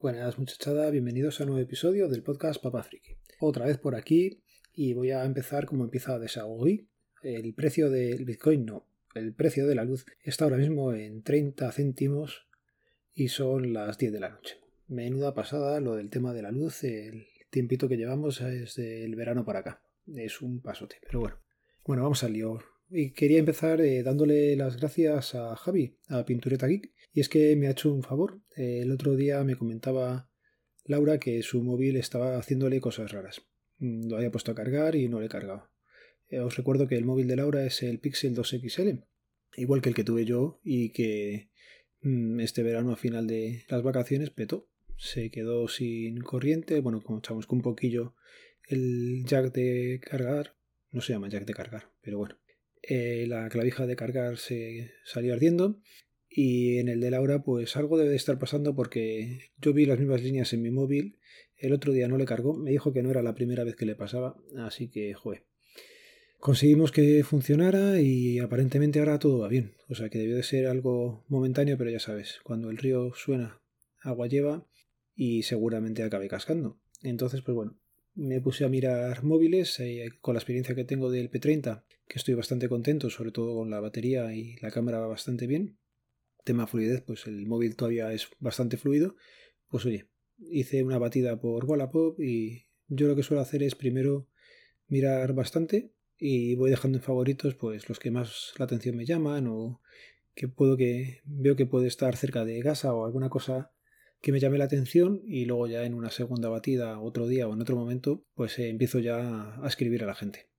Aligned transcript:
Buenas 0.00 0.38
muchachada, 0.38 0.88
bienvenidos 0.88 1.38
a 1.38 1.42
un 1.42 1.50
nuevo 1.50 1.62
episodio 1.62 2.08
del 2.08 2.22
podcast 2.22 2.62
Papa 2.62 2.82
Friki. 2.82 3.18
Otra 3.38 3.66
vez 3.66 3.76
por 3.76 3.94
aquí 3.94 4.40
y 4.72 4.94
voy 4.94 5.10
a 5.10 5.26
empezar 5.26 5.66
como 5.66 5.84
empieza 5.84 6.16
hoy. 6.46 6.88
El 7.22 7.52
precio 7.52 7.90
del 7.90 8.24
Bitcoin 8.24 8.64
no, 8.64 8.86
el 9.14 9.34
precio 9.34 9.66
de 9.66 9.74
la 9.74 9.84
luz 9.84 10.06
está 10.22 10.44
ahora 10.44 10.56
mismo 10.56 10.94
en 10.94 11.22
30 11.22 11.70
céntimos 11.72 12.46
y 13.12 13.28
son 13.28 13.74
las 13.74 13.98
10 13.98 14.14
de 14.14 14.20
la 14.20 14.30
noche. 14.30 14.56
Menuda 14.88 15.34
pasada 15.34 15.80
lo 15.80 15.96
del 15.96 16.08
tema 16.08 16.32
de 16.32 16.40
la 16.40 16.50
luz, 16.50 16.82
el 16.82 17.26
tiempito 17.50 17.86
que 17.86 17.98
llevamos 17.98 18.40
desde 18.40 19.04
el 19.04 19.14
verano 19.16 19.44
para 19.44 19.58
acá. 19.58 19.82
Es 20.06 20.40
un 20.40 20.62
pasote, 20.62 20.96
pero 21.02 21.20
bueno. 21.20 21.36
Bueno, 21.84 22.04
vamos 22.04 22.24
al 22.24 22.32
lío. 22.32 22.58
Y 22.90 23.12
quería 23.12 23.38
empezar 23.38 23.80
eh, 23.80 24.02
dándole 24.02 24.56
las 24.56 24.76
gracias 24.76 25.36
a 25.36 25.54
Javi, 25.54 25.96
a 26.08 26.24
Pintureta 26.24 26.66
Geek, 26.66 26.92
y 27.12 27.20
es 27.20 27.28
que 27.28 27.54
me 27.54 27.68
ha 27.68 27.70
hecho 27.70 27.92
un 27.92 28.02
favor. 28.02 28.40
el 28.56 28.90
otro 28.90 29.14
día 29.14 29.44
me 29.44 29.56
comentaba 29.56 30.28
Laura 30.84 31.18
que 31.18 31.42
su 31.42 31.62
móvil 31.62 31.96
estaba 31.96 32.36
haciéndole 32.36 32.80
cosas 32.80 33.12
raras. 33.12 33.42
Mm, 33.78 34.08
lo 34.08 34.16
había 34.16 34.32
puesto 34.32 34.50
a 34.50 34.54
cargar 34.56 34.96
y 34.96 35.08
no 35.08 35.20
le 35.20 35.28
cargaba. 35.28 35.70
Eh, 36.28 36.40
os 36.40 36.56
recuerdo 36.56 36.88
que 36.88 36.96
el 36.96 37.04
móvil 37.04 37.28
de 37.28 37.36
Laura 37.36 37.64
es 37.64 37.82
el 37.82 38.00
Pixel 38.00 38.34
2 38.34 38.56
XL, 38.60 38.88
igual 39.56 39.82
que 39.82 39.88
el 39.88 39.94
que 39.94 40.04
tuve 40.04 40.24
yo 40.24 40.60
y 40.64 40.90
que 40.90 41.50
mm, 42.02 42.40
este 42.40 42.62
verano 42.62 42.92
a 42.92 42.96
final 42.96 43.26
de 43.26 43.64
las 43.68 43.82
vacaciones 43.82 44.30
petó. 44.30 44.68
Se 44.96 45.30
quedó 45.30 45.68
sin 45.68 46.20
corriente, 46.20 46.80
bueno, 46.80 47.02
como 47.02 47.20
echamos 47.20 47.46
con 47.46 47.58
un 47.58 47.62
poquillo 47.62 48.14
el 48.68 49.24
jack 49.24 49.52
de 49.52 50.00
cargar, 50.02 50.56
no 50.90 51.00
se 51.00 51.12
llama 51.12 51.28
jack 51.28 51.46
de 51.46 51.54
cargar, 51.54 51.90
pero 52.02 52.18
bueno, 52.18 52.36
eh, 52.82 53.26
la 53.28 53.48
clavija 53.48 53.86
de 53.86 53.96
cargar 53.96 54.38
se 54.38 54.92
salió 55.04 55.34
ardiendo 55.34 55.80
y 56.28 56.78
en 56.78 56.88
el 56.88 57.00
de 57.00 57.10
Laura 57.10 57.42
pues 57.42 57.76
algo 57.76 57.98
debe 57.98 58.10
de 58.10 58.16
estar 58.16 58.38
pasando 58.38 58.74
porque 58.74 59.50
yo 59.58 59.72
vi 59.72 59.84
las 59.84 59.98
mismas 59.98 60.22
líneas 60.22 60.52
en 60.52 60.62
mi 60.62 60.70
móvil, 60.70 61.18
el 61.56 61.72
otro 61.72 61.92
día 61.92 62.08
no 62.08 62.16
le 62.16 62.24
cargó, 62.24 62.54
me 62.54 62.70
dijo 62.70 62.92
que 62.92 63.02
no 63.02 63.10
era 63.10 63.22
la 63.22 63.34
primera 63.34 63.64
vez 63.64 63.76
que 63.76 63.84
le 63.84 63.96
pasaba, 63.96 64.36
así 64.58 64.88
que 64.88 65.12
joder. 65.14 65.44
Conseguimos 66.38 66.90
que 66.90 67.22
funcionara 67.22 68.00
y 68.00 68.38
aparentemente 68.38 68.98
ahora 68.98 69.18
todo 69.18 69.40
va 69.40 69.48
bien, 69.48 69.74
o 69.88 69.94
sea 69.94 70.08
que 70.08 70.18
debió 70.18 70.36
de 70.36 70.42
ser 70.42 70.68
algo 70.68 71.24
momentáneo, 71.28 71.76
pero 71.76 71.90
ya 71.90 72.00
sabes, 72.00 72.40
cuando 72.44 72.70
el 72.70 72.78
río 72.78 73.12
suena, 73.14 73.60
agua 74.00 74.26
lleva 74.26 74.66
y 75.14 75.42
seguramente 75.42 76.02
acabe 76.02 76.28
cascando. 76.28 76.80
Entonces 77.02 77.42
pues 77.42 77.54
bueno, 77.54 77.79
me 78.20 78.38
puse 78.42 78.66
a 78.66 78.68
mirar 78.68 79.24
móviles 79.24 79.80
eh, 79.80 80.10
con 80.20 80.34
la 80.34 80.40
experiencia 80.40 80.74
que 80.74 80.84
tengo 80.84 81.10
del 81.10 81.30
P30, 81.30 81.84
que 82.06 82.18
estoy 82.18 82.34
bastante 82.34 82.68
contento, 82.68 83.08
sobre 83.08 83.32
todo 83.32 83.54
con 83.54 83.70
la 83.70 83.80
batería 83.80 84.34
y 84.34 84.56
la 84.60 84.70
cámara 84.70 84.98
va 84.98 85.06
bastante 85.06 85.46
bien. 85.46 85.78
Tema 86.44 86.66
fluidez, 86.66 87.00
pues 87.00 87.26
el 87.26 87.46
móvil 87.46 87.76
todavía 87.76 88.12
es 88.12 88.28
bastante 88.38 88.76
fluido. 88.76 89.16
Pues 89.68 89.86
oye, 89.86 90.10
hice 90.38 90.84
una 90.84 90.98
batida 90.98 91.40
por 91.40 91.64
Wallapop 91.64 92.20
y 92.20 92.66
yo 92.88 93.08
lo 93.08 93.16
que 93.16 93.22
suelo 93.22 93.40
hacer 93.40 93.62
es 93.62 93.74
primero 93.74 94.28
mirar 94.86 95.32
bastante 95.32 95.94
y 96.18 96.54
voy 96.56 96.68
dejando 96.68 96.98
en 96.98 97.04
favoritos 97.04 97.54
pues 97.54 97.88
los 97.88 97.98
que 97.98 98.10
más 98.10 98.52
la 98.58 98.66
atención 98.66 98.96
me 98.96 99.06
llaman 99.06 99.46
o 99.48 99.80
que 100.34 100.46
puedo 100.46 100.76
que 100.76 101.22
veo 101.24 101.56
que 101.56 101.64
puede 101.64 101.88
estar 101.88 102.16
cerca 102.16 102.44
de 102.44 102.60
casa 102.60 102.92
o 102.92 103.06
alguna 103.06 103.30
cosa 103.30 103.72
que 104.20 104.32
me 104.32 104.40
llame 104.40 104.58
la 104.58 104.64
atención 104.64 105.22
y 105.24 105.46
luego 105.46 105.66
ya 105.66 105.84
en 105.84 105.94
una 105.94 106.10
segunda 106.10 106.48
batida, 106.48 107.00
otro 107.00 107.26
día 107.26 107.48
o 107.48 107.54
en 107.54 107.62
otro 107.62 107.76
momento, 107.76 108.24
pues 108.34 108.58
eh, 108.58 108.68
empiezo 108.68 108.98
ya 108.98 109.54
a 109.62 109.66
escribir 109.66 110.02
a 110.02 110.06
la 110.06 110.14
gente. 110.14 110.50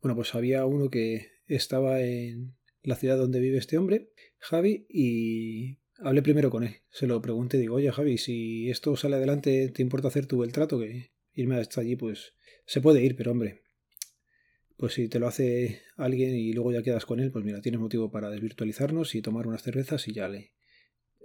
Bueno, 0.00 0.16
pues 0.16 0.34
había 0.34 0.66
uno 0.66 0.90
que 0.90 1.28
estaba 1.46 2.00
en 2.02 2.54
la 2.82 2.96
ciudad 2.96 3.16
donde 3.16 3.40
vive 3.40 3.58
este 3.58 3.78
hombre, 3.78 4.10
Javi, 4.38 4.86
y 4.88 5.78
hablé 5.98 6.22
primero 6.22 6.50
con 6.50 6.64
él. 6.64 6.76
Se 6.90 7.06
lo 7.06 7.22
pregunté, 7.22 7.58
digo, 7.58 7.76
oye 7.76 7.92
Javi, 7.92 8.18
si 8.18 8.68
esto 8.68 8.96
sale 8.96 9.16
adelante, 9.16 9.68
¿te 9.68 9.82
importa 9.82 10.08
hacer 10.08 10.26
tú 10.26 10.42
el 10.42 10.52
trato? 10.52 10.78
Que 10.78 11.12
irme 11.34 11.56
hasta 11.56 11.80
allí, 11.80 11.96
pues 11.96 12.34
se 12.66 12.80
puede 12.80 13.02
ir, 13.02 13.16
pero 13.16 13.30
hombre, 13.30 13.62
pues 14.76 14.94
si 14.94 15.08
te 15.08 15.18
lo 15.18 15.28
hace 15.28 15.82
alguien 15.96 16.34
y 16.34 16.52
luego 16.52 16.72
ya 16.72 16.82
quedas 16.82 17.06
con 17.06 17.20
él, 17.20 17.30
pues 17.30 17.44
mira, 17.44 17.60
tienes 17.60 17.80
motivo 17.80 18.10
para 18.10 18.28
desvirtualizarnos 18.30 19.14
y 19.14 19.22
tomar 19.22 19.46
unas 19.46 19.62
cervezas 19.62 20.06
y 20.08 20.12
ya 20.12 20.28
le, 20.28 20.52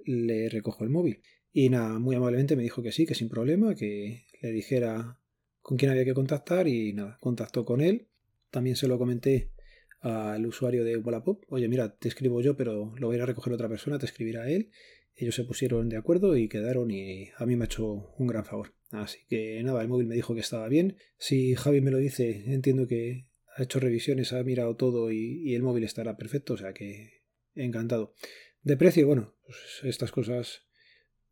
le 0.06 0.50
recojo 0.50 0.84
el 0.84 0.92
móvil. 0.92 1.24
Y 1.60 1.70
nada, 1.70 1.98
muy 1.98 2.16
amablemente 2.16 2.56
me 2.56 2.62
dijo 2.62 2.84
que 2.84 2.92
sí, 2.92 3.08
que 3.08 3.16
sin 3.16 3.30
problema, 3.30 3.74
que 3.74 4.26
le 4.44 4.52
dijera 4.52 5.20
con 5.60 5.76
quién 5.76 5.90
había 5.90 6.06
que 6.06 6.14
contactar 6.14 6.68
y 6.68 6.94
nada, 6.94 7.18
contactó 7.20 7.66
con 7.66 7.82
él. 7.82 8.10
También 8.52 8.76
se 8.76 8.88
lo 8.88 9.00
comenté 9.00 9.54
al 10.02 10.46
usuario 10.46 10.84
de 10.84 10.98
Wallapop, 10.98 11.46
oye 11.50 11.68
mira, 11.68 11.98
te 11.98 12.10
escribo 12.10 12.42
yo, 12.42 12.56
pero 12.56 12.94
lo 12.98 13.08
voy 13.08 13.16
a 13.16 13.18
ir 13.18 13.24
a 13.24 13.26
recoger 13.26 13.54
otra 13.54 13.68
persona, 13.68 13.98
te 13.98 14.06
escribirá 14.06 14.48
él. 14.48 14.70
Ellos 15.16 15.34
se 15.34 15.46
pusieron 15.46 15.90
de 15.90 15.98
acuerdo 15.98 16.38
y 16.38 16.48
quedaron 16.48 16.92
y 16.92 17.30
a 17.36 17.48
mí 17.48 17.56
me 17.56 17.64
ha 17.64 17.66
hecho 17.66 18.14
un 18.20 18.28
gran 18.28 18.46
favor. 18.46 18.76
Así 18.92 19.22
que 19.28 19.64
nada, 19.64 19.82
el 19.82 19.88
móvil 19.88 20.06
me 20.06 20.14
dijo 20.14 20.36
que 20.36 20.42
estaba 20.42 20.68
bien. 20.68 20.98
Si 21.18 21.56
Javi 21.56 21.82
me 21.82 21.90
lo 21.90 21.98
dice, 21.98 22.54
entiendo 22.54 22.86
que 22.86 23.26
ha 23.56 23.64
hecho 23.64 23.80
revisiones, 23.80 24.32
ha 24.32 24.44
mirado 24.44 24.76
todo 24.76 25.12
y, 25.12 25.42
y 25.44 25.56
el 25.56 25.64
móvil 25.64 25.86
estará 25.86 26.18
perfecto, 26.18 26.54
o 26.54 26.58
sea 26.58 26.74
que 26.74 27.24
encantado. 27.56 28.14
De 28.62 28.78
precio, 28.78 29.08
bueno, 29.08 29.34
pues 29.44 29.58
estas 29.82 30.12
cosas 30.12 30.67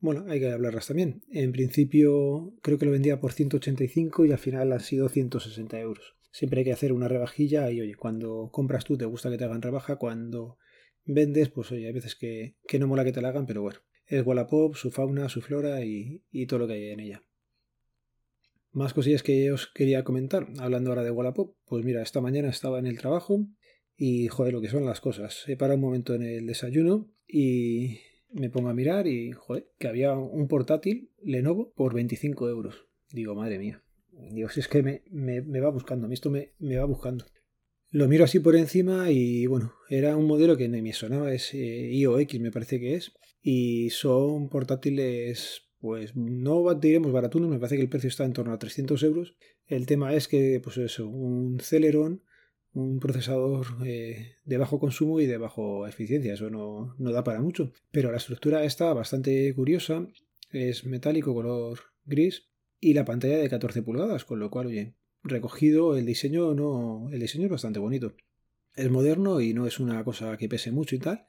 bueno, 0.05 0.25
hay 0.29 0.39
que 0.39 0.51
hablarlas 0.51 0.87
también. 0.87 1.21
En 1.29 1.51
principio 1.51 2.53
creo 2.61 2.77
que 2.77 2.85
lo 2.85 2.91
vendía 2.91 3.19
por 3.19 3.33
185 3.33 4.25
y 4.25 4.31
al 4.31 4.37
final 4.37 4.71
han 4.71 4.79
sido 4.79 5.09
160 5.09 5.79
euros. 5.79 6.15
Siempre 6.31 6.59
hay 6.59 6.65
que 6.65 6.73
hacer 6.73 6.93
una 6.93 7.07
rebajilla 7.07 7.71
y 7.71 7.81
oye, 7.81 7.95
cuando 7.95 8.49
compras 8.51 8.85
tú 8.85 8.97
te 8.97 9.05
gusta 9.05 9.29
que 9.29 9.37
te 9.37 9.45
hagan 9.45 9.61
rebaja, 9.61 9.97
cuando 9.97 10.57
vendes, 11.05 11.49
pues 11.49 11.71
oye, 11.71 11.87
hay 11.87 11.93
veces 11.93 12.15
que, 12.15 12.55
no 12.79 12.87
mola 12.87 13.03
que 13.03 13.11
te 13.11 13.21
la 13.21 13.29
hagan, 13.29 13.45
pero 13.45 13.61
bueno, 13.61 13.79
es 14.05 14.25
Wallapop, 14.25 14.75
su 14.75 14.91
fauna, 14.91 15.29
su 15.29 15.41
flora 15.41 15.83
y, 15.83 16.23
y 16.31 16.45
todo 16.47 16.59
lo 16.59 16.67
que 16.67 16.73
hay 16.73 16.89
en 16.89 16.99
ella. 16.99 17.23
Más 18.71 18.93
cosillas 18.93 19.23
que 19.23 19.51
os 19.51 19.67
quería 19.73 20.03
comentar, 20.03 20.47
hablando 20.59 20.89
ahora 20.89 21.03
de 21.03 21.11
Wallapop, 21.11 21.55
pues 21.65 21.85
mira, 21.85 22.01
esta 22.01 22.19
mañana 22.19 22.49
estaba 22.49 22.79
en 22.79 22.87
el 22.87 22.97
trabajo 22.97 23.47
y 23.95 24.27
joder, 24.27 24.53
lo 24.53 24.61
que 24.61 24.67
son 24.67 24.85
las 24.85 24.99
cosas. 24.99 25.45
He 25.47 25.55
parado 25.55 25.75
un 25.75 25.85
momento 25.85 26.13
en 26.13 26.23
el 26.23 26.45
desayuno 26.45 27.09
y 27.27 27.99
me 28.35 28.49
pongo 28.49 28.69
a 28.69 28.73
mirar 28.73 29.07
y, 29.07 29.31
joder, 29.31 29.71
que 29.79 29.87
había 29.87 30.13
un 30.13 30.47
portátil 30.47 31.09
Lenovo 31.23 31.73
por 31.73 31.93
25 31.93 32.49
euros. 32.49 32.87
Digo, 33.09 33.33
madre 33.33 33.57
mía. 33.57 33.81
Digo, 34.31 34.49
si 34.49 34.59
es 34.59 34.67
que 34.67 34.83
me, 34.83 35.01
me, 35.09 35.59
va 35.59 35.69
buscando, 35.69 36.05
a 36.05 36.09
mí 36.09 36.13
esto 36.13 36.29
me, 36.29 36.53
me, 36.59 36.77
va 36.77 36.85
buscando. 36.85 37.25
Lo 37.89 38.07
miro 38.07 38.25
así 38.25 38.39
por 38.39 38.55
encima 38.55 39.09
y, 39.09 39.45
bueno, 39.47 39.73
era 39.89 40.17
un 40.17 40.27
modelo 40.27 40.57
que 40.57 40.67
no 40.67 40.81
me 40.81 40.93
sonaba, 40.93 41.33
es 41.33 41.53
eh, 41.53 41.89
IOX 41.93 42.39
me 42.39 42.51
parece 42.51 42.79
que 42.79 42.95
es. 42.95 43.13
Y 43.41 43.89
son 43.91 44.49
portátiles, 44.49 45.69
pues 45.79 46.15
no 46.15 46.73
diremos 46.75 47.11
baratunos, 47.11 47.49
me 47.49 47.59
parece 47.59 47.77
que 47.77 47.83
el 47.83 47.89
precio 47.89 48.09
está 48.09 48.25
en 48.25 48.33
torno 48.33 48.53
a 48.53 48.59
300 48.59 49.01
euros. 49.03 49.35
El 49.65 49.85
tema 49.85 50.13
es 50.13 50.27
que, 50.27 50.59
pues 50.61 50.77
eso, 50.77 51.07
un 51.07 51.59
Celeron 51.61 52.21
un 52.75 52.99
procesador 52.99 53.65
eh, 53.85 54.35
de 54.43 54.57
bajo 54.57 54.79
consumo 54.79 55.21
y 55.21 55.25
de 55.25 55.37
baja 55.37 55.61
eficiencia, 55.87 56.33
eso 56.33 56.49
no, 56.49 56.93
no, 56.99 57.11
da 57.11 57.23
para 57.23 57.41
mucho. 57.41 57.71
Pero 57.91 58.11
la 58.11 58.17
estructura 58.17 58.63
está 58.65 58.93
bastante 58.93 59.53
curiosa, 59.55 60.07
es 60.51 60.85
metálico 60.85 61.33
color 61.33 61.79
gris 62.03 62.49
y 62.81 62.93
la 62.93 63.05
pantalla 63.05 63.37
de 63.37 63.49
14 63.49 63.81
pulgadas, 63.81 64.25
con 64.25 64.39
lo 64.39 64.51
cual, 64.51 64.67
oye, 64.67 64.93
recogido 65.23 65.97
el 65.97 66.05
diseño 66.05 66.53
no, 66.53 67.09
el 67.11 67.19
diseño 67.19 67.45
es 67.45 67.51
bastante 67.51 67.79
bonito. 67.79 68.13
Es 68.75 68.91
moderno 68.91 69.39
y 69.39 69.53
no 69.53 69.67
es 69.67 69.79
una 69.79 70.03
cosa 70.03 70.35
que 70.35 70.49
pese 70.49 70.71
mucho 70.71 70.95
y 70.95 70.99
tal. 70.99 71.25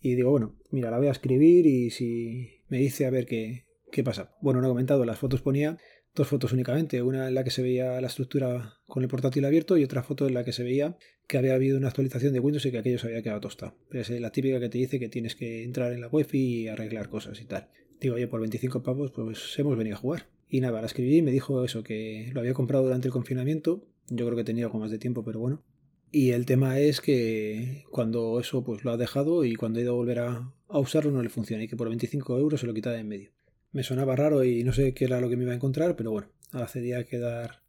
Y 0.00 0.16
digo, 0.16 0.30
bueno, 0.30 0.54
mira, 0.70 0.90
la 0.90 0.98
voy 0.98 1.06
a 1.06 1.12
escribir 1.12 1.66
y 1.66 1.90
si 1.90 2.62
me 2.68 2.76
dice 2.76 3.06
a 3.06 3.10
ver 3.10 3.24
qué, 3.24 3.64
qué 3.90 4.04
pasa. 4.04 4.36
Bueno, 4.42 4.60
no 4.60 4.66
he 4.66 4.70
comentado, 4.70 5.06
las 5.06 5.18
fotos 5.18 5.40
ponía 5.40 5.78
dos 6.14 6.28
fotos 6.28 6.52
únicamente, 6.52 7.02
una 7.02 7.28
en 7.28 7.34
la 7.34 7.42
que 7.42 7.50
se 7.50 7.62
veía 7.62 8.00
la 8.00 8.06
estructura 8.06 8.78
con 8.94 9.02
el 9.02 9.08
portátil 9.08 9.44
abierto 9.44 9.76
y 9.76 9.82
otra 9.82 10.04
foto 10.04 10.28
en 10.28 10.34
la 10.34 10.44
que 10.44 10.52
se 10.52 10.62
veía 10.62 10.96
que 11.26 11.36
había 11.36 11.54
habido 11.54 11.76
una 11.76 11.88
actualización 11.88 12.32
de 12.32 12.38
Windows 12.38 12.64
y 12.64 12.70
que 12.70 12.78
aquello 12.78 13.00
se 13.00 13.08
había 13.08 13.22
quedado 13.22 13.40
tostado. 13.40 13.74
Es 13.90 14.08
la 14.08 14.30
típica 14.30 14.60
que 14.60 14.68
te 14.68 14.78
dice 14.78 15.00
que 15.00 15.08
tienes 15.08 15.34
que 15.34 15.64
entrar 15.64 15.92
en 15.92 16.00
la 16.00 16.06
web 16.06 16.28
y 16.32 16.68
arreglar 16.68 17.08
cosas 17.08 17.40
y 17.40 17.44
tal. 17.44 17.66
Digo, 18.00 18.14
oye, 18.14 18.28
por 18.28 18.38
25 18.38 18.84
pavos 18.84 19.10
pues 19.10 19.58
hemos 19.58 19.76
venido 19.76 19.96
a 19.96 19.98
jugar. 19.98 20.28
Y 20.48 20.60
nada, 20.60 20.80
la 20.80 20.86
escribí 20.86 21.16
y 21.16 21.22
me 21.22 21.32
dijo 21.32 21.64
eso, 21.64 21.82
que 21.82 22.30
lo 22.32 22.38
había 22.38 22.54
comprado 22.54 22.84
durante 22.84 23.08
el 23.08 23.12
confinamiento. 23.12 23.84
Yo 24.10 24.26
creo 24.26 24.36
que 24.36 24.44
tenía 24.44 24.66
algo 24.66 24.78
más 24.78 24.92
de 24.92 24.98
tiempo, 24.98 25.24
pero 25.24 25.40
bueno. 25.40 25.64
Y 26.12 26.30
el 26.30 26.46
tema 26.46 26.78
es 26.78 27.00
que 27.00 27.82
cuando 27.90 28.38
eso 28.38 28.62
pues 28.62 28.84
lo 28.84 28.92
ha 28.92 28.96
dejado 28.96 29.44
y 29.44 29.56
cuando 29.56 29.80
ha 29.80 29.82
ido 29.82 29.94
a 29.94 29.96
volver 29.96 30.20
a, 30.20 30.54
a 30.68 30.78
usarlo 30.78 31.10
no 31.10 31.20
le 31.20 31.30
funciona 31.30 31.64
y 31.64 31.66
que 31.66 31.74
por 31.74 31.88
25 31.88 32.38
euros 32.38 32.60
se 32.60 32.68
lo 32.68 32.72
quita 32.74 32.92
de 32.92 33.00
en 33.00 33.08
medio 33.08 33.32
me 33.74 33.82
sonaba 33.82 34.14
raro 34.14 34.44
y 34.44 34.62
no 34.62 34.72
sé 34.72 34.94
qué 34.94 35.04
era 35.04 35.20
lo 35.20 35.28
que 35.28 35.36
me 35.36 35.42
iba 35.42 35.52
a 35.52 35.56
encontrar, 35.56 35.96
pero 35.96 36.12
bueno, 36.12 36.28
accedí 36.52 36.92
a 36.92 37.02
quedar, 37.02 37.63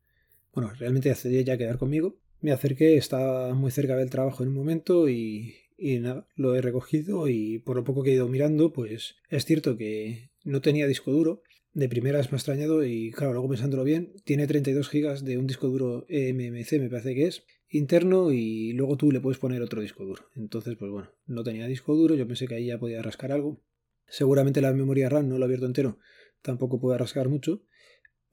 bueno, 0.56 0.72
realmente 0.80 1.12
accedí 1.12 1.44
ya 1.44 1.54
a 1.54 1.58
quedar 1.58 1.78
conmigo. 1.78 2.18
Me 2.42 2.52
acerqué, 2.52 2.98
estaba 2.98 3.54
muy 3.54 3.72
cerca 3.72 3.96
del 3.96 4.10
trabajo 4.10 4.44
en 4.44 4.50
un 4.50 4.56
momento 4.56 5.10
y, 5.10 5.56
nada, 5.78 6.28
lo 6.36 6.56
he 6.56 6.62
recogido 6.62 7.28
y 7.28 7.60
por 7.60 7.76
lo 7.76 7.84
poco 7.84 8.04
que 8.04 8.12
he 8.12 8.16
ido 8.16 8.28
mirando, 8.30 8.72
pues 8.72 9.16
es 9.30 9.46
cierto 9.46 9.78
que 9.78 10.32
no 10.44 10.62
tenía 10.62 10.88
disco 10.88 11.12
duro. 11.12 11.44
De 11.74 11.90
primeras 11.90 12.32
me 12.32 12.38
ha 12.38 12.40
extrañado 12.40 12.86
y 12.86 13.12
claro, 13.12 13.34
luego 13.34 13.50
pensándolo 13.50 13.84
bien, 13.84 14.14
tiene 14.24 14.48
32 14.48 14.90
GB 14.90 15.20
de 15.24 15.38
un 15.38 15.46
disco 15.46 15.68
duro 15.68 16.06
eMMC, 16.08 16.80
me 16.80 16.90
parece 16.90 17.14
que 17.16 17.28
es, 17.28 17.44
interno 17.68 18.32
y 18.32 18.72
luego 18.72 18.96
tú 18.96 19.12
le 19.12 19.20
puedes 19.20 19.40
poner 19.40 19.62
otro 19.62 19.82
disco 19.82 20.06
duro. 20.06 20.24
Entonces, 20.36 20.78
pues 20.78 20.90
bueno, 20.90 21.12
no 21.26 21.44
tenía 21.44 21.68
disco 21.68 21.94
duro, 21.96 22.16
yo 22.16 22.26
pensé 22.28 22.48
que 22.48 22.56
ahí 22.56 22.68
ya 22.68 22.80
podía 22.80 23.02
rascar 23.02 23.34
algo 23.34 23.62
Seguramente 24.08 24.62
la 24.62 24.72
memoria 24.72 25.10
RAM 25.10 25.28
no 25.28 25.38
lo 25.38 25.44
he 25.44 25.48
abierto 25.48 25.66
entero 25.66 25.98
tampoco 26.46 26.80
puede 26.80 27.00
rascar 27.00 27.28
mucho, 27.28 27.64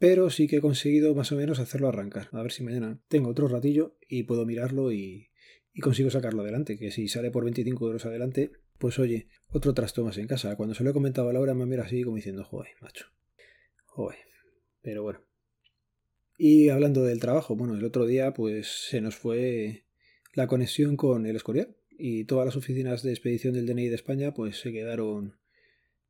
pero 0.02 0.30
sí 0.30 0.48
que 0.48 0.56
he 0.56 0.60
conseguido 0.60 1.14
más 1.14 1.30
o 1.30 1.36
menos 1.36 1.60
hacerlo 1.60 1.86
arrancar. 1.86 2.28
A 2.32 2.42
ver 2.42 2.50
si 2.50 2.64
mañana 2.64 3.00
tengo 3.06 3.30
otro 3.30 3.46
ratillo 3.46 3.96
y 4.08 4.24
puedo 4.24 4.44
mirarlo 4.44 4.90
y, 4.90 5.28
consigo 5.80 6.10
sacarlo 6.10 6.42
adelante, 6.42 6.76
que 6.76 6.90
si 6.90 7.06
sale 7.06 7.30
por 7.30 7.44
25 7.44 7.86
euros 7.86 8.04
adelante, 8.04 8.50
pues 8.78 8.98
oye, 8.98 9.28
otro 9.50 9.74
trasto 9.74 10.10
en 10.12 10.26
casa. 10.26 10.56
Cuando 10.56 10.74
se 10.74 10.82
lo 10.82 10.90
he 10.90 10.92
comentado 10.92 11.28
a 11.28 11.32
Laura 11.32 11.54
me 11.54 11.66
mira 11.66 11.84
así 11.84 12.02
como 12.02 12.16
diciendo, 12.16 12.42
joder, 12.42 12.72
macho, 12.80 13.06
joder. 13.84 14.18
Pero 14.80 15.04
bueno. 15.04 15.20
Y 16.36 16.70
hablando 16.70 17.04
del 17.04 17.20
trabajo, 17.20 17.54
bueno, 17.54 17.76
el 17.76 17.84
otro 17.84 18.04
día 18.04 18.34
pues 18.34 18.88
se 18.88 19.00
nos 19.00 19.14
fue 19.14 19.84
la 20.34 20.48
conexión 20.48 20.96
con 20.96 21.26
el 21.26 21.36
Escorial 21.36 21.76
y 21.90 22.24
todas 22.24 22.44
las 22.44 22.56
oficinas 22.56 23.04
de 23.04 23.12
expedición 23.12 23.54
del 23.54 23.66
DNI 23.66 23.86
de 23.86 23.94
España 23.94 24.34
pues 24.34 24.58
se 24.58 24.72
quedaron 24.72 25.38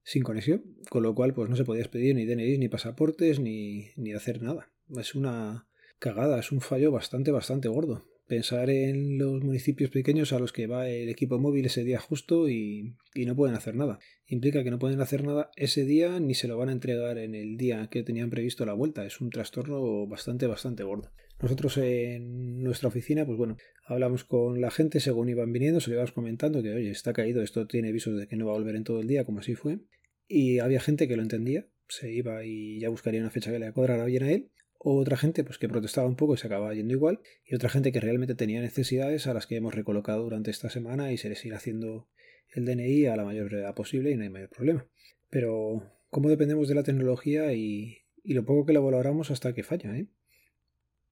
sin 0.05 0.23
conexión, 0.23 0.63
con 0.89 1.03
lo 1.03 1.15
cual 1.15 1.35
pues 1.35 1.49
no 1.49 1.57
se 1.57 1.65
podía 1.65 1.83
expedir 1.83 2.15
ni 2.15 2.27
DNI, 2.27 2.59
ni 2.59 2.69
pasaportes, 2.69 3.41
ni, 3.41 3.91
ni 3.97 4.13
hacer 4.13 4.43
nada. 4.43 4.71
Es 4.97 5.15
una 5.15 5.67
cagada, 5.99 6.39
es 6.39 6.53
un 6.53 6.61
fallo 6.61 6.91
bastante, 6.91 7.31
bastante 7.31 7.69
gordo. 7.69 8.07
Pensar 8.27 8.71
en 8.71 9.19
los 9.19 9.43
municipios 9.43 9.91
pequeños 9.91 10.33
a 10.33 10.39
los 10.39 10.53
que 10.53 10.67
va 10.67 10.89
el 10.89 11.09
equipo 11.09 11.39
móvil 11.39 11.67
ese 11.67 11.85
día 11.85 12.01
justo 12.01 12.49
y, 12.49 12.97
y 13.15 13.27
no 13.27 13.37
pueden 13.37 13.57
hacer 13.57 13.75
nada. 13.75 13.99
Implica 14.27 14.65
que 14.65 14.71
no 14.71 14.79
pueden 14.79 15.01
hacer 15.01 15.25
nada 15.25 15.51
ese 15.57 15.85
día 15.85 16.19
ni 16.19 16.35
se 16.35 16.49
lo 16.49 16.57
van 16.57 16.71
a 16.71 16.73
entregar 16.73 17.19
en 17.19 17.35
el 17.35 17.57
día 17.57 17.89
que 17.91 18.03
tenían 18.03 18.31
previsto 18.31 18.65
la 18.65 18.73
vuelta. 18.73 19.05
Es 19.05 19.21
un 19.21 19.31
trastorno 19.31 20.07
bastante, 20.07 20.47
bastante 20.47 20.83
gordo. 20.83 21.11
Nosotros 21.43 21.77
en 21.79 22.63
nuestra 22.63 22.89
oficina, 22.89 23.27
pues 23.27 23.37
bueno, 23.37 23.57
hablamos 23.87 24.23
con 24.23 24.61
la 24.61 24.71
gente 24.71 25.01
según 25.01 25.29
iban 25.29 25.53
viniendo, 25.53 25.81
se 25.81 25.91
le 25.91 25.97
ibas 25.97 26.13
comentando 26.13 26.63
que, 26.63 26.73
oye, 26.73 26.91
está 26.91 27.13
caído, 27.13 27.43
esto 27.43 27.67
tiene 27.67 27.91
visos 27.91 28.17
de 28.17 28.29
que 28.29 28.37
no 28.37 28.47
va 28.47 28.53
a 28.53 28.59
volver 28.59 28.77
en 28.77 28.85
todo 28.85 29.01
el 29.01 29.09
día, 29.09 29.25
como 29.25 29.41
así 29.41 29.57
fue. 29.57 29.81
Y 30.29 30.61
había 30.61 30.79
gente 30.79 31.09
que 31.09 31.17
lo 31.17 31.23
entendía, 31.23 31.67
se 31.89 32.13
iba 32.13 32.45
y 32.45 32.79
ya 32.79 32.91
buscaría 32.91 33.21
una 33.21 33.31
fecha 33.31 33.51
que 33.51 33.59
le 33.59 33.73
cuadrara 33.73 34.05
bien 34.05 34.23
a 34.23 34.31
él. 34.31 34.51
O 34.79 34.97
otra 34.97 35.17
gente 35.17 35.43
pues 35.43 35.59
que 35.59 35.69
protestaba 35.69 36.07
un 36.07 36.15
poco 36.15 36.35
y 36.35 36.37
se 36.37 36.47
acababa 36.47 36.75
yendo 36.75 36.95
igual. 36.95 37.21
Y 37.45 37.57
otra 37.57 37.69
gente 37.69 37.91
que 37.91 38.01
realmente 38.01 38.37
tenía 38.37 38.61
necesidades 38.61 39.27
a 39.27 39.35
las 39.35 39.49
que 39.49 39.57
hemos 39.57 39.75
recolocado 39.75 40.23
durante 40.23 40.53
esta 40.53 40.71
semana 40.71 41.13
y 41.13 41.19
se 41.19 41.29
les 41.29 41.45
irá 41.45 41.57
haciendo 41.57 42.09
el 42.55 42.65
DNI 42.65 43.07
a 43.07 43.17
la 43.17 43.25
mayor 43.25 43.47
brevedad 43.47 43.75
posible 43.75 44.13
y 44.13 44.17
no 44.17 44.23
hay 44.23 44.31
mayor 44.31 44.51
problema. 44.51 44.87
Pero, 45.29 45.91
¿cómo 46.09 46.29
dependemos 46.29 46.69
de 46.69 46.77
la 46.77 46.85
tecnología 46.85 47.53
y, 47.53 47.99
y 48.23 48.35
lo 48.35 48.45
poco 48.45 48.65
que 48.65 48.73
la 48.73 48.81
valoramos 48.81 49.33
hasta 49.33 49.55
que 49.55 49.65
falla, 49.65 49.97
eh? 49.97 50.07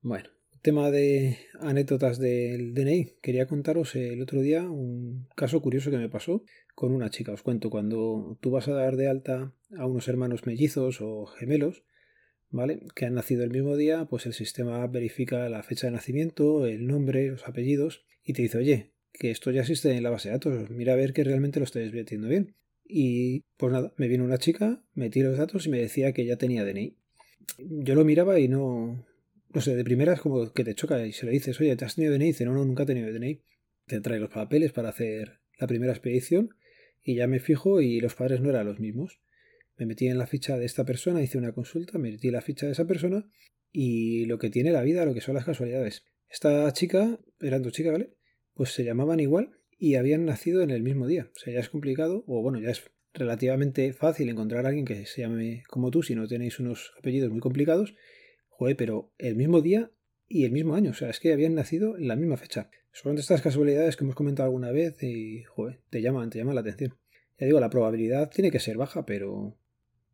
Bueno, 0.03 0.31
tema 0.63 0.91
de 0.91 1.37
anécdotas 1.61 2.19
del 2.19 2.73
DNI. 2.73 3.17
Quería 3.21 3.47
contaros 3.47 3.95
el 3.97 4.23
otro 4.23 4.41
día 4.41 4.63
un 4.63 5.29
caso 5.37 5.61
curioso 5.61 5.91
que 5.91 5.99
me 5.99 6.09
pasó 6.09 6.43
con 6.75 6.95
una 6.95 7.11
chica. 7.11 7.33
Os 7.33 7.43
cuento, 7.43 7.69
cuando 7.69 8.39
tú 8.41 8.51
vas 8.51 8.67
a 8.69 8.73
dar 8.73 8.97
de 8.97 9.09
alta 9.09 9.53
a 9.77 9.85
unos 9.85 10.09
hermanos 10.09 10.47
mellizos 10.47 11.03
o 11.03 11.27
gemelos, 11.27 11.85
¿vale? 12.49 12.81
Que 12.95 13.05
han 13.05 13.15
nacido 13.15 13.45
el 13.45 13.51
mismo 13.51 13.77
día, 13.77 14.07
pues 14.07 14.25
el 14.25 14.33
sistema 14.33 14.87
verifica 14.87 15.51
la 15.51 15.63
fecha 15.63 15.89
de 15.89 15.93
nacimiento, 15.93 16.65
el 16.65 16.87
nombre, 16.87 17.29
los 17.29 17.47
apellidos 17.47 18.07
y 18.25 18.33
te 18.33 18.41
dice, 18.41 18.57
oye, 18.57 18.93
que 19.13 19.31
esto 19.31 19.51
ya 19.51 19.61
existe 19.61 19.95
en 19.95 20.03
la 20.03 20.09
base 20.09 20.31
de 20.31 20.37
datos, 20.37 20.71
mira 20.71 20.95
a 20.95 20.97
ver 20.97 21.13
que 21.13 21.25
realmente 21.25 21.61
lo 21.61 21.65
estáis 21.65 21.93
metiendo 21.93 22.27
bien. 22.27 22.55
Y 22.87 23.43
pues 23.59 23.71
nada, 23.71 23.93
me 23.99 24.09
vino 24.09 24.25
una 24.25 24.39
chica, 24.39 24.83
metí 24.95 25.21
los 25.21 25.37
datos 25.37 25.67
y 25.67 25.69
me 25.69 25.79
decía 25.79 26.13
que 26.13 26.25
ya 26.25 26.37
tenía 26.37 26.65
DNI. 26.65 26.97
Yo 27.59 27.95
lo 27.95 28.05
miraba 28.05 28.39
y 28.41 28.49
no, 28.49 29.05
no 29.53 29.61
sé, 29.61 29.75
de 29.75 29.85
primera 29.85 30.15
es 30.15 30.21
como 30.21 30.53
que 30.53 30.65
te 30.65 30.75
choca 30.75 31.05
y 31.07 31.13
se 31.13 31.27
le 31.27 31.33
dices, 31.33 31.61
oye, 31.61 31.75
¿te 31.77 31.85
has 31.85 31.97
tenido 31.97 32.15
DNI? 32.15 32.27
dice, 32.27 32.45
no, 32.45 32.53
no, 32.53 32.65
nunca 32.65 32.85
he 32.85 32.87
tenido 32.87 33.13
DNI. 33.13 33.43
Te 33.87 34.01
trae 34.01 34.21
los 34.21 34.31
papeles 34.31 34.73
para 34.73 34.91
hacer 34.91 35.41
la 35.59 35.67
primera 35.67 35.93
expedición 35.93 36.55
y 37.03 37.17
ya 37.17 37.27
me 37.27 37.41
fijo 37.41 37.81
y 37.81 38.01
los 38.01 38.15
padres 38.15 38.41
no 38.41 38.51
eran 38.51 38.67
los 38.67 38.79
mismos. 38.79 39.21
Me 39.77 39.87
metí 39.87 40.07
en 40.07 40.19
la 40.19 40.27
ficha 40.27 40.59
de 40.59 40.67
esta 40.67 40.85
persona, 40.85 41.23
hice 41.23 41.39
una 41.39 41.53
consulta, 41.53 41.99
me 41.99 42.11
metí 42.13 42.29
en 42.29 42.35
la 42.35 42.43
ficha 42.43 42.67
de 42.67 42.73
esa 42.73 42.87
persona 42.87 43.29
y 43.73 44.27
lo 44.27 44.39
que 44.39 44.51
tiene 44.51 44.73
la 44.73 44.83
vida, 44.83 45.05
lo 45.05 45.15
que 45.15 45.21
son 45.21 45.35
las 45.35 45.45
casualidades. 45.45 46.05
Esta 46.29 46.73
chica, 46.73 47.19
eran 47.41 47.63
dos 47.63 47.73
chicas, 47.73 47.93
¿vale? 47.93 48.11
Pues 48.55 48.73
se 48.73 48.85
llamaban 48.85 49.21
igual 49.21 49.59
y 49.79 49.95
habían 49.95 50.27
nacido 50.27 50.63
en 50.63 50.71
el 50.71 50.83
mismo 50.83 51.07
día. 51.07 51.31
O 51.35 51.39
sea, 51.39 51.53
ya 51.53 51.61
es 51.61 51.71
complicado, 51.71 52.25
o 52.27 52.43
bueno, 52.43 52.61
ya 52.61 52.71
es 52.71 52.83
relativamente 53.15 53.93
fácil 53.93 54.29
encontrar 54.29 54.67
a 54.67 54.69
alguien 54.69 54.85
que 54.85 55.07
se 55.07 55.23
llame 55.23 55.65
como 55.69 55.91
tú 55.91 56.03
si 56.03 56.15
no 56.15 56.29
tenéis 56.29 56.61
unos 56.61 56.93
apellidos 56.99 57.31
muy 57.31 57.41
complicados 57.41 57.95
Pero 58.77 59.11
el 59.19 59.37
mismo 59.37 59.61
día 59.61 59.91
y 60.29 60.45
el 60.45 60.53
mismo 60.53 60.75
año. 60.75 60.91
O 60.91 60.95
sea, 60.95 61.11
es 61.11 61.21
que 61.21 61.33
habían 61.33 61.55
nacido 61.55 61.97
en 61.97 62.09
la 62.09 62.17
misma 62.17 62.37
fecha. 62.37 62.71
Son 62.93 63.15
de 63.15 63.21
estas 63.21 63.43
casualidades 63.43 63.97
que 63.97 64.05
hemos 64.05 64.17
comentado 64.17 64.47
alguna 64.47 64.71
vez 64.71 65.03
y, 65.03 65.43
joder, 65.45 65.81
te 65.91 66.03
llaman, 66.03 66.31
te 66.31 66.39
llaman 66.39 66.55
la 66.55 66.61
atención. 66.61 66.97
Ya 67.39 67.47
digo, 67.47 67.61
la 67.61 67.71
probabilidad 67.71 68.31
tiene 68.31 68.51
que 68.51 68.61
ser 68.61 68.77
baja, 68.77 69.07
pero, 69.07 69.57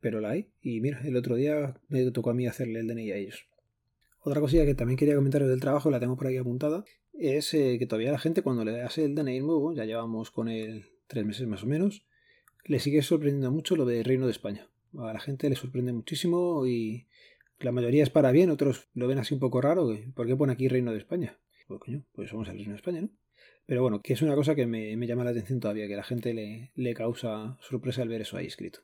pero 0.00 0.20
la 0.20 0.30
hay. 0.30 0.48
Y 0.60 0.80
mira, 0.80 1.00
el 1.04 1.16
otro 1.16 1.36
día 1.36 1.80
me 1.88 2.10
tocó 2.10 2.30
a 2.30 2.34
mí 2.34 2.46
hacerle 2.46 2.80
el 2.80 2.86
DNI 2.86 3.12
a 3.12 3.16
ellos. 3.16 3.46
Otra 4.20 4.40
cosilla 4.40 4.64
que 4.64 4.74
también 4.74 4.96
quería 4.96 5.14
comentaros 5.14 5.48
del 5.48 5.60
trabajo, 5.60 5.90
la 5.90 6.00
tengo 6.00 6.16
por 6.16 6.26
ahí 6.26 6.36
apuntada, 6.36 6.84
es 7.12 7.52
eh, 7.54 7.76
que 7.78 7.86
todavía 7.86 8.12
la 8.12 8.18
gente 8.18 8.42
cuando 8.42 8.64
le 8.64 8.72
das 8.72 8.98
el 8.98 9.14
DNI 9.14 9.40
nuevo, 9.40 9.72
ya 9.72 9.84
llevamos 9.84 10.30
con 10.30 10.48
él 10.48 10.86
tres 11.06 11.24
meses 11.24 11.46
más 11.46 11.62
o 11.62 11.66
menos, 11.66 12.04
le 12.64 12.80
sigue 12.80 13.02
sorprendiendo 13.02 13.52
mucho 13.52 13.76
lo 13.76 13.84
del 13.84 14.04
Reino 14.04 14.26
de 14.26 14.32
España. 14.32 14.68
A 14.98 15.12
la 15.12 15.20
gente 15.20 15.48
le 15.48 15.56
sorprende 15.56 15.92
muchísimo 15.92 16.66
y 16.66 17.06
la 17.60 17.72
mayoría 17.72 18.02
es 18.02 18.10
para 18.10 18.32
bien, 18.32 18.50
otros 18.50 18.88
lo 18.94 19.08
ven 19.08 19.18
así 19.18 19.34
un 19.34 19.40
poco 19.40 19.60
raro. 19.60 19.96
¿Por 20.14 20.26
qué 20.26 20.36
pone 20.36 20.52
aquí 20.52 20.68
Reino 20.68 20.92
de 20.92 20.98
España? 20.98 21.38
Pues 21.66 21.80
coño, 21.80 22.04
pues 22.12 22.30
somos 22.30 22.48
el 22.48 22.56
Reino 22.56 22.72
de 22.72 22.76
España, 22.76 23.00
¿no? 23.00 23.10
Pero 23.66 23.82
bueno, 23.82 24.00
que 24.00 24.12
es 24.12 24.22
una 24.22 24.36
cosa 24.36 24.54
que 24.54 24.66
me, 24.66 24.96
llama 25.06 25.24
la 25.24 25.30
atención 25.30 25.58
todavía, 25.58 25.88
que 25.88 25.96
la 25.96 26.04
gente 26.04 26.32
le, 26.32 26.70
le 26.74 26.94
causa 26.94 27.58
sorpresa 27.60 28.02
al 28.02 28.08
ver 28.08 28.20
eso 28.20 28.36
ahí 28.36 28.46
escrito. 28.46 28.80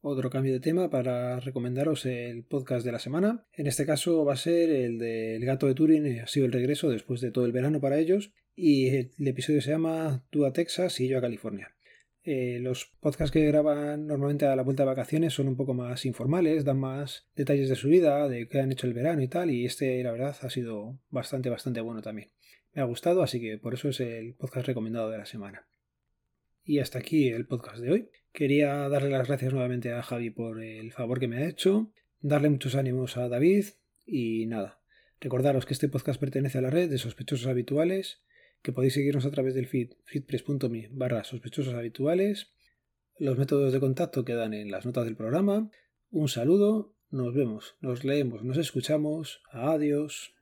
Otro 0.00 0.30
cambio 0.30 0.52
de 0.52 0.60
tema 0.60 0.88
para 0.88 1.40
recomendaros 1.40 2.06
el 2.06 2.44
podcast 2.44 2.86
de 2.86 2.92
la 2.92 2.98
semana. 2.98 3.46
En 3.52 3.66
este 3.66 3.84
caso 3.84 4.24
va 4.24 4.34
a 4.34 4.36
ser 4.36 4.70
el 4.70 4.98
del 4.98 5.44
gato 5.44 5.66
de 5.66 5.74
Turing, 5.74 6.20
ha 6.20 6.26
sido 6.26 6.46
el 6.46 6.52
regreso 6.52 6.88
después 6.88 7.20
de 7.20 7.30
todo 7.30 7.44
el 7.44 7.52
verano 7.52 7.80
para 7.80 7.98
ellos. 7.98 8.32
Y 8.54 8.88
el 8.88 9.10
episodio 9.18 9.60
se 9.60 9.70
llama 9.70 10.24
Tú 10.30 10.46
a 10.46 10.52
Texas 10.52 11.00
y 11.00 11.08
yo 11.08 11.18
a 11.18 11.20
California. 11.20 11.75
Eh, 12.28 12.58
los 12.60 12.86
podcasts 12.98 13.30
que 13.32 13.46
graban 13.46 14.08
normalmente 14.08 14.46
a 14.46 14.56
la 14.56 14.64
vuelta 14.64 14.82
de 14.82 14.88
vacaciones 14.88 15.32
son 15.32 15.46
un 15.46 15.54
poco 15.54 15.74
más 15.74 16.04
informales, 16.04 16.64
dan 16.64 16.80
más 16.80 17.28
detalles 17.36 17.68
de 17.68 17.76
su 17.76 17.86
vida, 17.86 18.28
de 18.28 18.48
qué 18.48 18.58
han 18.58 18.72
hecho 18.72 18.88
el 18.88 18.94
verano 18.94 19.22
y 19.22 19.28
tal, 19.28 19.48
y 19.48 19.64
este 19.64 20.02
la 20.02 20.10
verdad 20.10 20.36
ha 20.40 20.50
sido 20.50 20.98
bastante, 21.08 21.50
bastante 21.50 21.80
bueno 21.80 22.02
también. 22.02 22.32
Me 22.74 22.82
ha 22.82 22.84
gustado, 22.84 23.22
así 23.22 23.40
que 23.40 23.58
por 23.58 23.74
eso 23.74 23.90
es 23.90 24.00
el 24.00 24.34
podcast 24.34 24.66
recomendado 24.66 25.08
de 25.08 25.18
la 25.18 25.24
semana. 25.24 25.68
Y 26.64 26.80
hasta 26.80 26.98
aquí 26.98 27.28
el 27.28 27.46
podcast 27.46 27.78
de 27.78 27.92
hoy. 27.92 28.10
Quería 28.32 28.88
darle 28.88 29.10
las 29.10 29.28
gracias 29.28 29.52
nuevamente 29.52 29.92
a 29.92 30.02
Javi 30.02 30.30
por 30.30 30.60
el 30.60 30.90
favor 30.90 31.20
que 31.20 31.28
me 31.28 31.36
ha 31.36 31.48
hecho, 31.48 31.92
darle 32.20 32.50
muchos 32.50 32.74
ánimos 32.74 33.16
a 33.16 33.28
David 33.28 33.66
y 34.04 34.46
nada. 34.46 34.80
Recordaros 35.20 35.64
que 35.64 35.74
este 35.74 35.88
podcast 35.88 36.18
pertenece 36.18 36.58
a 36.58 36.62
la 36.62 36.70
red 36.70 36.90
de 36.90 36.98
sospechosos 36.98 37.46
habituales 37.46 38.20
que 38.66 38.72
podéis 38.72 38.94
seguirnos 38.94 39.24
a 39.24 39.30
través 39.30 39.54
del 39.54 39.68
feed 39.68 39.92
feedpress.me 40.06 40.88
barra 40.90 41.22
sospechosos 41.22 41.74
habituales. 41.74 42.50
Los 43.16 43.38
métodos 43.38 43.72
de 43.72 43.78
contacto 43.78 44.24
quedan 44.24 44.54
en 44.54 44.72
las 44.72 44.84
notas 44.84 45.04
del 45.04 45.14
programa. 45.14 45.70
Un 46.10 46.28
saludo, 46.28 46.92
nos 47.08 47.32
vemos, 47.32 47.76
nos 47.80 48.02
leemos, 48.02 48.42
nos 48.42 48.58
escuchamos. 48.58 49.40
Adiós. 49.52 50.35